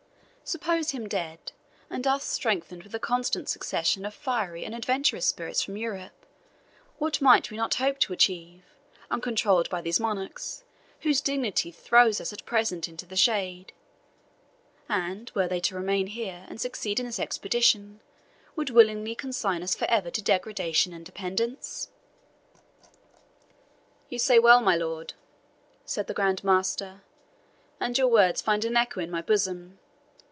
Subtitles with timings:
[0.43, 1.53] Suppose him dead,
[1.89, 6.25] and us strengthened with a constant succession of fiery and adventurous spirits from Europe,
[6.97, 8.65] what might we not hope to achieve,
[9.09, 10.65] uncontrolled by these monarchs,
[11.03, 13.71] whose dignity throws us at present into the shade
[14.89, 18.01] and, were they to remain here, and succeed in this expedition,
[18.57, 21.91] would willingly consign us for ever to degradation and dependence?"
[24.09, 27.03] "You say well, my Lord Marquis," said the Grand Master,
[27.79, 29.79] "and your words find an echo in my bosom.